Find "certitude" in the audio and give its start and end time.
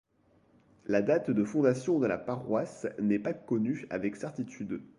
4.15-4.81